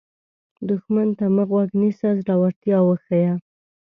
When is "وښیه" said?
2.83-3.33